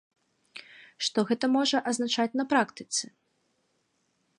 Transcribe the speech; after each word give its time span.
Што 1.07 1.19
гэта 1.31 1.45
можа 1.57 1.83
азначаць 1.93 2.29
на 2.41 2.45
практыцы? 2.55 3.05